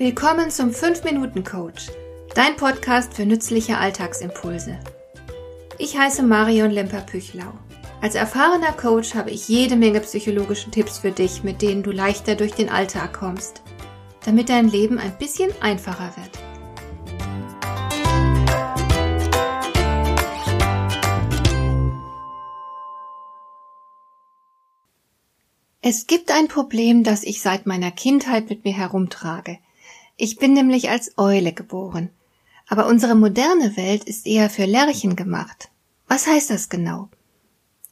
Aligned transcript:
Willkommen 0.00 0.50
zum 0.50 0.70
5-Minuten-Coach, 0.70 1.88
dein 2.34 2.56
Podcast 2.56 3.12
für 3.12 3.26
nützliche 3.26 3.76
Alltagsimpulse. 3.76 4.80
Ich 5.76 5.98
heiße 5.98 6.22
Marion 6.22 6.70
Lemper-Püchlau. 6.70 7.52
Als 8.00 8.14
erfahrener 8.14 8.72
Coach 8.72 9.14
habe 9.14 9.30
ich 9.30 9.46
jede 9.48 9.76
Menge 9.76 10.00
psychologische 10.00 10.70
Tipps 10.70 11.00
für 11.00 11.10
dich, 11.10 11.42
mit 11.42 11.60
denen 11.60 11.82
du 11.82 11.90
leichter 11.90 12.34
durch 12.34 12.52
den 12.52 12.70
Alltag 12.70 13.12
kommst, 13.12 13.60
damit 14.24 14.48
dein 14.48 14.70
Leben 14.70 14.98
ein 14.98 15.18
bisschen 15.18 15.50
einfacher 15.60 16.14
wird. 16.16 16.30
Es 25.82 26.06
gibt 26.06 26.30
ein 26.30 26.48
Problem, 26.48 27.04
das 27.04 27.22
ich 27.22 27.42
seit 27.42 27.66
meiner 27.66 27.90
Kindheit 27.90 28.48
mit 28.48 28.64
mir 28.64 28.72
herumtrage– 28.72 29.58
ich 30.20 30.36
bin 30.36 30.52
nämlich 30.52 30.90
als 30.90 31.16
Eule 31.16 31.52
geboren. 31.52 32.10
Aber 32.68 32.86
unsere 32.86 33.14
moderne 33.14 33.76
Welt 33.76 34.04
ist 34.04 34.26
eher 34.26 34.50
für 34.50 34.66
Lerchen 34.66 35.16
gemacht. 35.16 35.70
Was 36.08 36.26
heißt 36.26 36.50
das 36.50 36.68
genau? 36.68 37.08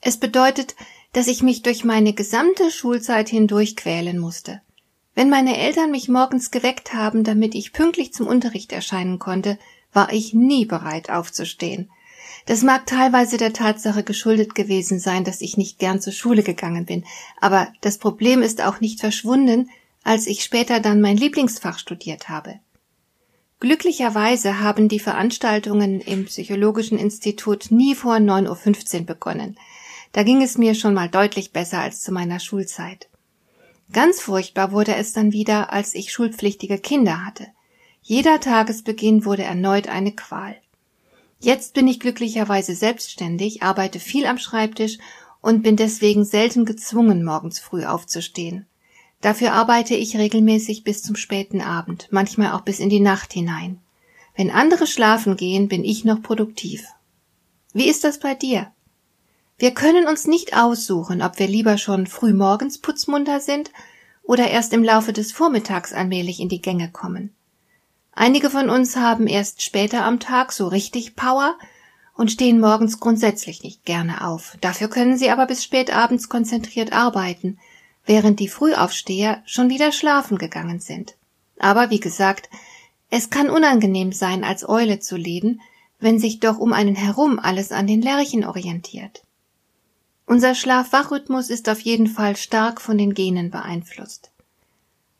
Es 0.01 0.19
bedeutet, 0.19 0.77
dass 1.13 1.27
ich 1.27 1.43
mich 1.43 1.63
durch 1.63 1.85
meine 1.85 2.13
gesamte 2.13 2.71
Schulzeit 2.71 3.29
hindurch 3.29 3.77
quälen 3.77 4.19
musste. 4.19 4.61
Wenn 5.15 5.31
meine 5.31 5.57
Eltern 5.57 5.91
mich 5.91 6.09
morgens 6.09 6.51
geweckt 6.51 6.95
haben, 6.95 7.25
damit 7.25 7.55
ich 7.55 7.73
pünktlich 7.73 8.13
zum 8.13 8.27
Unterricht 8.27 8.73
erscheinen 8.73 9.19
konnte, 9.19 9.59
war 9.93 10.13
ich 10.13 10.35
nie 10.35 10.67
bereit 10.67 11.11
aufzustehen. 11.11 11.91
Das 12.47 12.63
mag 12.63 12.87
teilweise 12.87 13.37
der 13.37 13.53
Tatsache 13.53 14.05
geschuldet 14.05 14.55
gewesen 14.55 15.01
sein, 15.01 15.25
dass 15.25 15.41
ich 15.41 15.57
nicht 15.57 15.79
gern 15.79 16.01
zur 16.01 16.13
Schule 16.13 16.43
gegangen 16.43 16.85
bin, 16.85 17.05
aber 17.41 17.73
das 17.81 17.99
Problem 17.99 18.43
ist 18.43 18.63
auch 18.63 18.81
nicht 18.81 19.01
verschwunden, 19.01 19.71
als 20.09 20.27
ich 20.27 20.43
später 20.43 20.81
dann 20.81 21.03
mein 21.03 21.19
Lieblingsfach 21.19 21.79
studiert 21.79 22.31
habe. 22.31 22.61
Glücklicherweise 23.61 24.59
haben 24.61 24.89
die 24.89 25.01
Veranstaltungen 25.01 26.01
im 26.01 26.25
Psychologischen 26.25 26.97
Institut 26.97 27.71
nie 27.71 27.95
vor 27.95 28.15
9.15 28.15 29.01
Uhr 29.01 29.05
begonnen. 29.05 29.59
Da 30.13 30.23
ging 30.23 30.41
es 30.41 30.57
mir 30.57 30.75
schon 30.75 30.95
mal 30.95 31.11
deutlich 31.11 31.53
besser 31.53 31.81
als 31.81 32.01
zu 32.01 32.11
meiner 32.11 32.41
Schulzeit. 32.41 33.11
Ganz 33.93 34.23
furchtbar 34.23 34.73
wurde 34.73 34.95
es 34.95 35.13
dann 35.13 35.33
wieder, 35.33 35.75
als 35.75 35.95
ich 35.95 36.11
schulpflichtige 36.11 36.79
Kinder 36.79 37.27
hatte. 37.27 37.47
Jeder 38.01 38.41
Tagesbeginn 38.41 39.27
wurde 39.27 39.43
erneut 39.43 39.89
eine 39.89 40.13
Qual. 40.13 40.57
Jetzt 41.39 41.75
bin 41.75 41.87
ich 41.87 42.01
glücklicherweise 42.01 42.75
selbstständig, 42.75 43.63
arbeite 43.63 44.01
viel 44.01 44.25
am 44.25 44.39
Schreibtisch 44.39 44.97
und 45.43 45.63
bin 45.63 45.77
deswegen 45.77 46.25
selten 46.25 46.65
gezwungen, 46.65 47.23
morgens 47.27 47.59
früh 47.59 47.85
aufzustehen. 47.85 48.65
Dafür 49.21 49.53
arbeite 49.53 49.95
ich 49.95 50.17
regelmäßig 50.17 50.85
bis 50.85 51.03
zum 51.03 51.17
späten 51.17 51.61
Abend, 51.61 52.09
manchmal 52.11 52.53
auch 52.53 52.61
bis 52.61 52.79
in 52.79 52.89
die 52.89 53.01
Nacht 53.01 53.33
hinein. 53.33 53.81
Wenn 54.37 54.51
andere 54.51 54.87
schlafen 54.87 55.37
gehen, 55.37 55.67
bin 55.67 55.85
ich 55.85 56.05
noch 56.05 56.23
produktiv. 56.23 56.87
Wie 57.73 57.89
ist 57.89 58.05
das 58.05 58.21
bei 58.21 58.35
dir? 58.35 58.71
Wir 59.59 59.73
können 59.73 60.07
uns 60.07 60.29
nicht 60.29 60.57
aussuchen, 60.57 61.21
ob 61.21 61.41
wir 61.41 61.49
lieber 61.49 61.79
schon 61.79 62.07
früh 62.07 62.33
morgens 62.33 62.79
putzmunter 62.79 63.41
sind 63.41 63.73
oder 64.23 64.49
erst 64.49 64.73
im 64.73 64.85
Laufe 64.85 65.13
des 65.13 65.33
Vormittags 65.33 65.93
allmählich 65.93 66.39
in 66.39 66.49
die 66.49 66.63
Gänge 66.63 66.91
kommen. 66.93 67.35
Einige 68.13 68.51
von 68.51 68.71
uns 68.71 68.97
haben 68.97 69.27
erst 69.27 69.63
später 69.63 70.05
am 70.05 70.21
Tag 70.21 70.53
so 70.53 70.69
richtig 70.69 71.17
Power 71.17 71.59
und 72.15 72.31
stehen 72.31 72.61
morgens 72.61 73.01
grundsätzlich 73.01 73.65
nicht 73.65 73.85
gerne 73.85 74.27
auf. 74.27 74.57
Dafür 74.61 74.89
können 74.89 75.17
sie 75.17 75.31
aber 75.31 75.47
bis 75.47 75.65
spät 75.65 75.95
abends 75.95 76.29
konzentriert 76.29 76.93
arbeiten, 76.93 77.59
während 78.09 78.41
die 78.41 78.49
Frühaufsteher 78.49 79.43
schon 79.45 79.69
wieder 79.69 79.93
schlafen 79.93 80.39
gegangen 80.39 80.81
sind. 80.81 81.15
Aber 81.59 81.91
wie 81.91 82.01
gesagt, 82.01 82.49
es 83.11 83.31
kann 83.31 83.51
unangenehm 83.51 84.13
sein, 84.13 84.45
als 84.45 84.69
Eule 84.69 84.99
zu 84.99 85.17
leben, 85.17 85.61
wenn 86.01 86.19
sich 86.19 86.41
doch 86.41 86.59
um 86.59 86.73
einen 86.73 86.95
herum 86.95 87.39
alles 87.39 87.71
an 87.71 87.87
den 87.87 88.01
Lerchen 88.01 88.45
orientiert. 88.45 89.23
Unser 90.25 90.55
Schlaf-Wach-Rhythmus 90.55 91.51
ist 91.51 91.69
auf 91.69 91.81
jeden 91.81 92.07
Fall 92.07 92.37
stark 92.37 92.81
von 92.81 92.99
den 92.99 93.15
Genen 93.15 93.51
beeinflusst. 93.51 94.31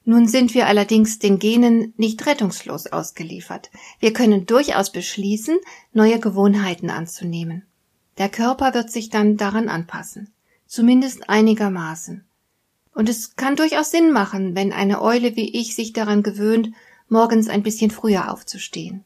Nun 0.05 0.27
sind 0.27 0.55
wir 0.55 0.67
allerdings 0.67 1.19
den 1.19 1.39
Genen 1.39 1.93
nicht 1.99 2.25
rettungslos 2.25 2.87
ausgeliefert. 2.87 3.71
Wir 4.01 4.15
können 4.15 4.47
durchaus 4.47 4.91
beschließen, 4.91 5.59
neue 5.93 6.19
Gewohnheiten 6.19 6.89
anzunehmen. 6.89 7.67
Der 8.17 8.31
Körper 8.31 8.73
wird 8.73 8.91
sich 8.91 9.11
dann 9.11 9.37
daran 9.37 9.69
anpassen. 9.69 10.33
Zumindest 10.67 11.29
einigermaßen. 11.29 12.28
Und 12.99 13.09
es 13.09 13.37
kann 13.37 13.55
durchaus 13.55 13.93
Sinn 13.93 14.11
machen, 14.11 14.57
wenn 14.57 14.73
eine 14.73 15.01
Eule 15.01 15.37
wie 15.37 15.57
ich 15.57 15.77
sich 15.77 15.93
daran 15.93 16.25
gewöhnt, 16.25 16.73
morgens 17.09 17.49
ein 17.49 17.63
bisschen 17.63 17.93
früher 17.93 18.33
aufzustehen. 18.33 19.05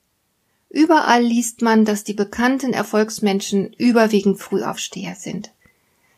Überall 0.71 1.23
liest 1.23 1.61
man, 1.61 1.85
dass 1.85 2.03
die 2.03 2.15
bekannten 2.15 2.73
Erfolgsmenschen 2.73 3.75
überwiegend 3.75 4.39
Frühaufsteher 4.39 5.15
sind. 5.15 5.51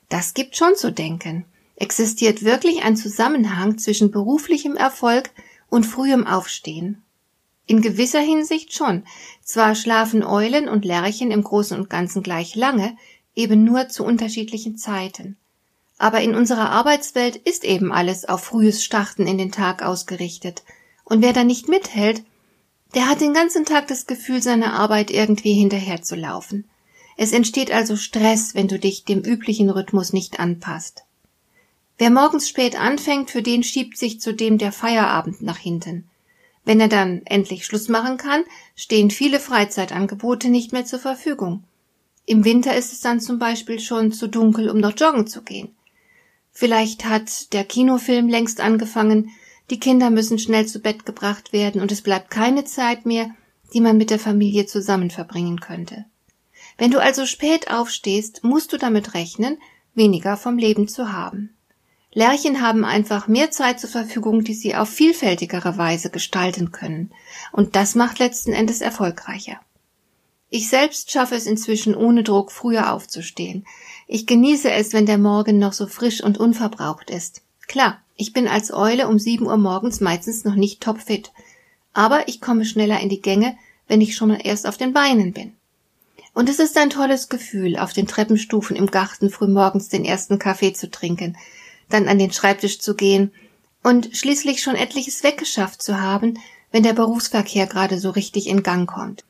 Das 0.08 0.34
gibt 0.34 0.54
schon 0.54 0.76
zu 0.76 0.92
denken. 0.92 1.46
Existiert 1.74 2.44
wirklich 2.44 2.84
ein 2.84 2.96
Zusammenhang 2.96 3.76
zwischen 3.76 4.12
beruflichem 4.12 4.76
Erfolg 4.76 5.30
und 5.68 5.82
frühem 5.82 6.28
Aufstehen? 6.28 7.02
In 7.66 7.82
gewisser 7.82 8.20
Hinsicht 8.20 8.72
schon. 8.72 9.02
Zwar 9.42 9.74
schlafen 9.74 10.22
Eulen 10.22 10.68
und 10.68 10.84
Lerchen 10.84 11.32
im 11.32 11.42
Großen 11.42 11.76
und 11.76 11.90
Ganzen 11.90 12.22
gleich 12.22 12.54
lange, 12.54 12.96
eben 13.34 13.64
nur 13.64 13.88
zu 13.88 14.04
unterschiedlichen 14.04 14.76
Zeiten. 14.76 15.36
Aber 15.98 16.20
in 16.20 16.34
unserer 16.34 16.70
Arbeitswelt 16.70 17.36
ist 17.36 17.64
eben 17.64 17.92
alles 17.92 18.24
auf 18.24 18.44
frühes 18.44 18.82
Starten 18.82 19.26
in 19.26 19.38
den 19.38 19.52
Tag 19.52 19.82
ausgerichtet. 19.82 20.62
Und 21.04 21.22
wer 21.22 21.32
da 21.32 21.44
nicht 21.44 21.68
mithält, 21.68 22.22
der 22.94 23.08
hat 23.08 23.20
den 23.20 23.34
ganzen 23.34 23.64
Tag 23.64 23.88
das 23.88 24.06
Gefühl, 24.06 24.42
seiner 24.42 24.74
Arbeit 24.74 25.10
irgendwie 25.10 25.54
hinterherzulaufen. 25.54 26.64
Es 27.16 27.32
entsteht 27.32 27.70
also 27.70 27.96
Stress, 27.96 28.54
wenn 28.54 28.68
du 28.68 28.78
dich 28.78 29.04
dem 29.04 29.20
üblichen 29.20 29.70
Rhythmus 29.70 30.12
nicht 30.12 30.40
anpasst. 30.40 31.04
Wer 31.96 32.10
morgens 32.10 32.48
spät 32.48 32.78
anfängt, 32.78 33.30
für 33.30 33.42
den 33.42 33.62
schiebt 33.62 33.96
sich 33.96 34.20
zudem 34.20 34.58
der 34.58 34.72
Feierabend 34.72 35.42
nach 35.42 35.58
hinten. 35.58 36.08
Wenn 36.64 36.80
er 36.80 36.88
dann 36.88 37.22
endlich 37.26 37.66
Schluss 37.66 37.88
machen 37.88 38.16
kann, 38.16 38.42
stehen 38.74 39.10
viele 39.10 39.38
Freizeitangebote 39.38 40.48
nicht 40.48 40.72
mehr 40.72 40.84
zur 40.84 40.98
Verfügung. 40.98 41.62
Im 42.26 42.44
Winter 42.44 42.74
ist 42.74 42.92
es 42.92 43.00
dann 43.00 43.20
zum 43.20 43.38
Beispiel 43.38 43.78
schon 43.78 44.10
zu 44.10 44.28
dunkel, 44.28 44.70
um 44.70 44.78
noch 44.78 44.98
joggen 44.98 45.26
zu 45.26 45.42
gehen. 45.42 45.74
Vielleicht 46.54 47.04
hat 47.04 47.52
der 47.52 47.64
Kinofilm 47.64 48.28
längst 48.28 48.60
angefangen, 48.60 49.30
die 49.70 49.80
Kinder 49.80 50.10
müssen 50.10 50.38
schnell 50.38 50.66
zu 50.66 50.78
Bett 50.78 51.04
gebracht 51.04 51.52
werden 51.52 51.80
und 51.80 51.90
es 51.90 52.00
bleibt 52.00 52.30
keine 52.30 52.64
Zeit 52.64 53.06
mehr, 53.06 53.30
die 53.74 53.80
man 53.80 53.96
mit 53.96 54.10
der 54.10 54.20
Familie 54.20 54.64
zusammen 54.66 55.10
verbringen 55.10 55.60
könnte. 55.60 56.04
Wenn 56.78 56.92
du 56.92 57.00
also 57.00 57.26
spät 57.26 57.70
aufstehst, 57.70 58.44
musst 58.44 58.72
du 58.72 58.78
damit 58.78 59.14
rechnen, 59.14 59.58
weniger 59.94 60.36
vom 60.36 60.56
Leben 60.56 60.86
zu 60.86 61.12
haben. 61.12 61.50
Lerchen 62.12 62.60
haben 62.60 62.84
einfach 62.84 63.26
mehr 63.26 63.50
Zeit 63.50 63.80
zur 63.80 63.90
Verfügung, 63.90 64.44
die 64.44 64.54
sie 64.54 64.76
auf 64.76 64.88
vielfältigere 64.88 65.76
Weise 65.76 66.10
gestalten 66.10 66.70
können, 66.70 67.10
und 67.50 67.74
das 67.74 67.96
macht 67.96 68.20
letzten 68.20 68.52
Endes 68.52 68.80
erfolgreicher. 68.80 69.58
Ich 70.48 70.68
selbst 70.68 71.10
schaffe 71.10 71.34
es 71.34 71.46
inzwischen 71.46 71.96
ohne 71.96 72.22
Druck 72.22 72.52
früher 72.52 72.92
aufzustehen. 72.92 73.66
Ich 74.06 74.26
genieße 74.26 74.70
es, 74.70 74.92
wenn 74.92 75.06
der 75.06 75.18
Morgen 75.18 75.58
noch 75.58 75.72
so 75.72 75.86
frisch 75.86 76.22
und 76.22 76.38
unverbraucht 76.38 77.10
ist. 77.10 77.42
Klar, 77.66 78.00
ich 78.16 78.32
bin 78.32 78.46
als 78.46 78.72
Eule 78.72 79.08
um 79.08 79.18
sieben 79.18 79.46
Uhr 79.46 79.56
morgens 79.56 80.00
meistens 80.00 80.44
noch 80.44 80.54
nicht 80.54 80.82
topfit. 80.82 81.32
Aber 81.92 82.28
ich 82.28 82.40
komme 82.40 82.64
schneller 82.64 83.00
in 83.00 83.08
die 83.08 83.22
Gänge, 83.22 83.56
wenn 83.88 84.00
ich 84.00 84.16
schon 84.16 84.28
mal 84.28 84.40
erst 84.42 84.66
auf 84.66 84.76
den 84.76 84.92
Beinen 84.92 85.32
bin. 85.32 85.54
Und 86.34 86.48
es 86.48 86.58
ist 86.58 86.76
ein 86.76 86.90
tolles 86.90 87.28
Gefühl, 87.28 87.78
auf 87.78 87.92
den 87.92 88.06
Treppenstufen 88.06 88.76
im 88.76 88.86
Garten 88.86 89.30
frühmorgens 89.30 89.88
den 89.88 90.04
ersten 90.04 90.38
Kaffee 90.38 90.72
zu 90.72 90.90
trinken, 90.90 91.36
dann 91.88 92.08
an 92.08 92.18
den 92.18 92.32
Schreibtisch 92.32 92.80
zu 92.80 92.94
gehen 92.94 93.32
und 93.82 94.16
schließlich 94.16 94.60
schon 94.60 94.74
etliches 94.74 95.22
weggeschafft 95.22 95.82
zu 95.82 96.00
haben, 96.00 96.38
wenn 96.72 96.82
der 96.82 96.92
Berufsverkehr 96.92 97.66
gerade 97.66 97.98
so 98.00 98.10
richtig 98.10 98.48
in 98.48 98.64
Gang 98.64 98.88
kommt. 98.88 99.24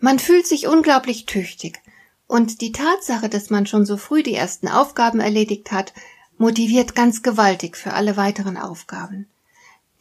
Man 0.00 0.18
fühlt 0.18 0.46
sich 0.46 0.66
unglaublich 0.66 1.26
tüchtig, 1.26 1.80
und 2.28 2.60
die 2.60 2.72
Tatsache, 2.72 3.28
dass 3.28 3.50
man 3.50 3.66
schon 3.66 3.84
so 3.84 3.96
früh 3.96 4.22
die 4.22 4.34
ersten 4.34 4.68
Aufgaben 4.68 5.18
erledigt 5.18 5.72
hat, 5.72 5.92
motiviert 6.36 6.94
ganz 6.94 7.22
gewaltig 7.22 7.76
für 7.76 7.94
alle 7.94 8.16
weiteren 8.16 8.56
Aufgaben. 8.56 9.26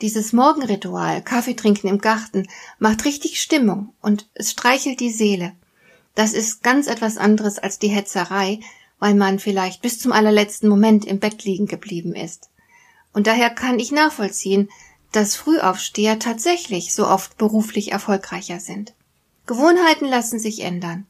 Dieses 0.01 0.33
Morgenritual, 0.33 1.23
Kaffee 1.23 1.55
trinken 1.55 1.87
im 1.87 1.97
Garten, 1.97 2.47
macht 2.77 3.05
richtig 3.05 3.41
Stimmung 3.41 3.93
und 4.01 4.29
es 4.35 4.51
streichelt 4.51 4.99
die 4.99 5.09
Seele. 5.09 5.53
Das 6.13 6.33
ist 6.33 6.61
ganz 6.61 6.85
etwas 6.85 7.17
anderes 7.17 7.57
als 7.57 7.79
die 7.79 7.87
Hetzerei, 7.87 8.59
weil 8.99 9.15
man 9.15 9.39
vielleicht 9.39 9.81
bis 9.81 9.99
zum 9.99 10.11
allerletzten 10.11 10.69
Moment 10.69 11.05
im 11.05 11.19
Bett 11.19 11.43
liegen 11.43 11.65
geblieben 11.65 12.13
ist. 12.13 12.49
Und 13.13 13.25
daher 13.25 13.49
kann 13.49 13.79
ich 13.79 13.91
nachvollziehen, 13.91 14.69
dass 15.11 15.35
Frühaufsteher 15.35 16.19
tatsächlich 16.19 16.93
so 16.93 17.07
oft 17.07 17.37
beruflich 17.37 17.91
erfolgreicher 17.91 18.59
sind. 18.59 18.93
Gewohnheiten 19.47 20.05
lassen 20.05 20.39
sich 20.39 20.59
ändern. 20.59 21.07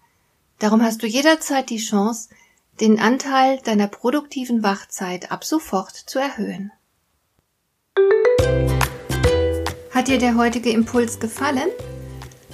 Darum 0.60 0.82
hast 0.82 1.04
du 1.04 1.08
jederzeit 1.08 1.70
die 1.70 1.78
Chance, 1.78 2.30
den 2.82 3.00
Anteil 3.00 3.60
deiner 3.64 3.88
produktiven 3.88 4.64
Wachzeit 4.64 5.32
ab 5.32 5.44
sofort 5.44 5.96
zu 5.96 6.18
erhöhen. 6.20 6.72
Hat 9.92 10.08
dir 10.08 10.18
der 10.18 10.36
heutige 10.36 10.72
Impuls 10.72 11.20
gefallen? 11.20 11.70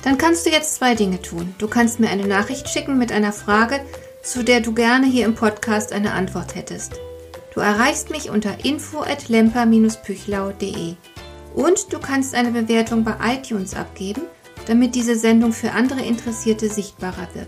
Dann 0.01 0.17
kannst 0.17 0.45
du 0.45 0.49
jetzt 0.49 0.75
zwei 0.75 0.95
Dinge 0.95 1.21
tun. 1.21 1.55
Du 1.57 1.69
kannst 1.69 2.01
mir 2.01 2.09
eine 2.09 2.27
Nachricht 2.27 2.67
schicken 2.69 2.97
mit 2.97 3.13
einer 3.13 3.31
Frage, 3.31 3.79
zu 4.21 4.43
der 4.43 4.59
du 4.61 4.73
gerne 4.73 5.07
hier 5.07 5.25
im 5.25 5.35
Podcast 5.35 5.93
eine 5.93 6.11
Antwort 6.13 6.55
hättest. 6.55 6.99
Du 7.53 7.61
erreichst 7.61 8.09
mich 8.09 8.29
unter 8.29 8.65
info@lemper-püchlau.de. 8.65 10.95
Und 11.53 11.93
du 11.93 11.99
kannst 11.99 12.35
eine 12.35 12.51
Bewertung 12.51 13.03
bei 13.03 13.15
iTunes 13.35 13.75
abgeben, 13.75 14.23
damit 14.65 14.95
diese 14.95 15.15
Sendung 15.15 15.53
für 15.53 15.71
andere 15.71 16.01
Interessierte 16.01 16.67
sichtbarer 16.69 17.29
wird. 17.33 17.47